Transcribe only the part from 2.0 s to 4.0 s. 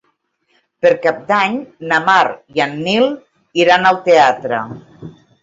Mar i en Nil iran